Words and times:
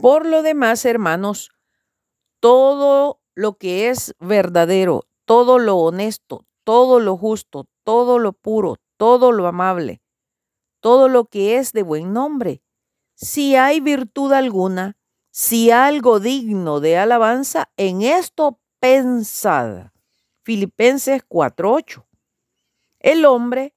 Por 0.00 0.26
lo 0.26 0.42
demás, 0.42 0.84
hermanos, 0.84 1.50
todo 2.40 3.20
lo 3.34 3.54
que 3.54 3.88
es 3.88 4.14
verdadero, 4.18 5.06
todo 5.24 5.58
lo 5.58 5.76
honesto, 5.76 6.44
todo 6.64 6.98
lo 7.00 7.16
justo, 7.16 7.68
todo 7.84 8.18
lo 8.18 8.32
puro, 8.32 8.76
todo 8.96 9.32
lo 9.32 9.46
amable, 9.46 10.02
todo 10.80 11.08
lo 11.08 11.26
que 11.26 11.58
es 11.58 11.72
de 11.72 11.82
buen 11.82 12.12
nombre. 12.12 12.62
Si 13.14 13.54
hay 13.54 13.80
virtud 13.80 14.32
alguna, 14.32 14.96
si 15.30 15.70
algo 15.70 16.20
digno 16.20 16.80
de 16.80 16.98
alabanza, 16.98 17.70
en 17.76 18.02
esto 18.02 18.60
pensad. 18.80 19.92
Filipenses 20.42 21.22
4:8. 21.26 22.04
El 22.98 23.24
hombre 23.24 23.74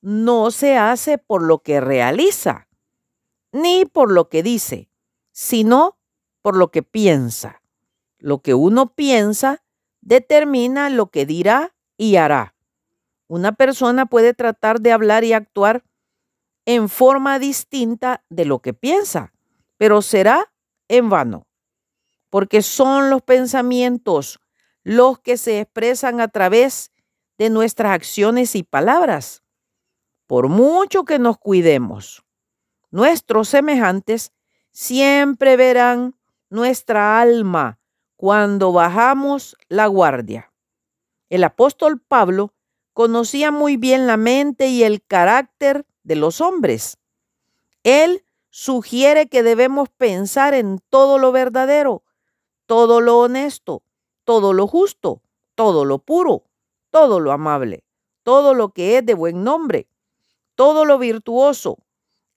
no 0.00 0.50
se 0.50 0.76
hace 0.76 1.18
por 1.18 1.42
lo 1.42 1.60
que 1.60 1.80
realiza, 1.80 2.68
ni 3.52 3.84
por 3.86 4.12
lo 4.12 4.28
que 4.28 4.42
dice, 4.42 4.90
sino 5.34 5.98
por 6.42 6.56
lo 6.56 6.70
que 6.70 6.82
piensa. 6.84 7.60
Lo 8.18 8.40
que 8.40 8.54
uno 8.54 8.94
piensa 8.94 9.64
determina 10.00 10.88
lo 10.90 11.10
que 11.10 11.26
dirá 11.26 11.74
y 11.96 12.16
hará. 12.16 12.54
Una 13.26 13.52
persona 13.52 14.06
puede 14.06 14.32
tratar 14.32 14.80
de 14.80 14.92
hablar 14.92 15.24
y 15.24 15.32
actuar 15.32 15.84
en 16.66 16.88
forma 16.88 17.38
distinta 17.40 18.24
de 18.30 18.44
lo 18.44 18.60
que 18.60 18.74
piensa, 18.74 19.32
pero 19.76 20.02
será 20.02 20.52
en 20.88 21.10
vano, 21.10 21.48
porque 22.30 22.62
son 22.62 23.10
los 23.10 23.22
pensamientos 23.22 24.40
los 24.84 25.18
que 25.18 25.36
se 25.36 25.60
expresan 25.60 26.20
a 26.20 26.28
través 26.28 26.92
de 27.38 27.50
nuestras 27.50 27.92
acciones 27.92 28.54
y 28.54 28.62
palabras. 28.62 29.42
Por 30.26 30.48
mucho 30.48 31.04
que 31.04 31.18
nos 31.18 31.38
cuidemos, 31.38 32.22
nuestros 32.90 33.48
semejantes 33.48 34.32
siempre 34.74 35.56
verán 35.56 36.16
nuestra 36.50 37.20
alma 37.20 37.78
cuando 38.16 38.72
bajamos 38.72 39.56
la 39.68 39.86
guardia. 39.86 40.52
El 41.30 41.44
apóstol 41.44 42.00
Pablo 42.00 42.52
conocía 42.92 43.50
muy 43.50 43.76
bien 43.76 44.06
la 44.06 44.16
mente 44.16 44.66
y 44.66 44.82
el 44.82 45.02
carácter 45.02 45.86
de 46.02 46.16
los 46.16 46.40
hombres. 46.40 46.98
Él 47.84 48.24
sugiere 48.50 49.28
que 49.28 49.42
debemos 49.42 49.88
pensar 49.90 50.54
en 50.54 50.80
todo 50.90 51.18
lo 51.18 51.30
verdadero, 51.30 52.02
todo 52.66 53.00
lo 53.00 53.20
honesto, 53.20 53.84
todo 54.24 54.52
lo 54.52 54.66
justo, 54.66 55.22
todo 55.54 55.84
lo 55.84 55.98
puro, 56.00 56.44
todo 56.90 57.20
lo 57.20 57.30
amable, 57.30 57.84
todo 58.24 58.54
lo 58.54 58.70
que 58.70 58.98
es 58.98 59.06
de 59.06 59.14
buen 59.14 59.44
nombre, 59.44 59.86
todo 60.56 60.84
lo 60.84 60.98
virtuoso 60.98 61.78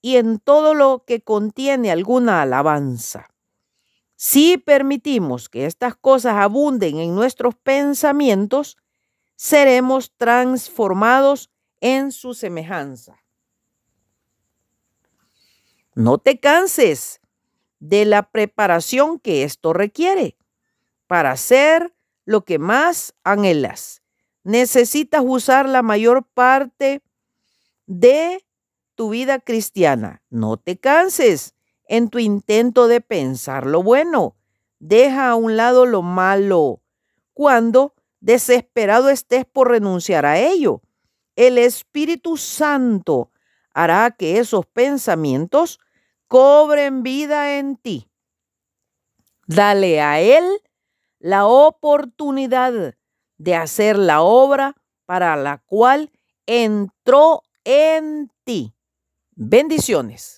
y 0.00 0.16
en 0.16 0.38
todo 0.38 0.74
lo 0.74 1.04
que 1.06 1.22
contiene 1.22 1.90
alguna 1.90 2.42
alabanza. 2.42 3.28
Si 4.16 4.58
permitimos 4.58 5.48
que 5.48 5.66
estas 5.66 5.94
cosas 5.94 6.34
abunden 6.34 6.98
en 6.98 7.14
nuestros 7.14 7.54
pensamientos, 7.54 8.76
seremos 9.36 10.12
transformados 10.16 11.50
en 11.80 12.10
su 12.10 12.34
semejanza. 12.34 13.22
No 15.94 16.18
te 16.18 16.40
canses 16.40 17.20
de 17.80 18.04
la 18.04 18.30
preparación 18.30 19.18
que 19.20 19.44
esto 19.44 19.72
requiere 19.72 20.36
para 21.06 21.30
hacer 21.30 21.94
lo 22.24 22.44
que 22.44 22.58
más 22.58 23.14
anhelas. 23.24 24.02
Necesitas 24.42 25.22
usar 25.24 25.68
la 25.68 25.82
mayor 25.82 26.24
parte 26.24 27.02
de 27.86 28.44
tu 28.98 29.10
vida 29.10 29.38
cristiana. 29.38 30.24
No 30.28 30.56
te 30.56 30.76
canses 30.76 31.54
en 31.84 32.10
tu 32.10 32.18
intento 32.18 32.88
de 32.88 33.00
pensar 33.00 33.64
lo 33.64 33.80
bueno. 33.84 34.36
Deja 34.80 35.30
a 35.30 35.36
un 35.36 35.56
lado 35.56 35.86
lo 35.86 36.02
malo. 36.02 36.82
Cuando 37.32 37.94
desesperado 38.18 39.08
estés 39.08 39.44
por 39.44 39.70
renunciar 39.70 40.26
a 40.26 40.40
ello, 40.40 40.82
el 41.36 41.58
Espíritu 41.58 42.36
Santo 42.36 43.30
hará 43.72 44.10
que 44.10 44.40
esos 44.40 44.66
pensamientos 44.66 45.78
cobren 46.26 47.04
vida 47.04 47.56
en 47.56 47.76
ti. 47.76 48.10
Dale 49.46 50.00
a 50.02 50.18
Él 50.20 50.44
la 51.20 51.46
oportunidad 51.46 52.96
de 53.36 53.54
hacer 53.54 53.96
la 53.96 54.22
obra 54.22 54.74
para 55.06 55.36
la 55.36 55.58
cual 55.58 56.10
entró 56.46 57.44
en 57.62 58.32
ti. 58.42 58.74
Bendiciones. 59.40 60.37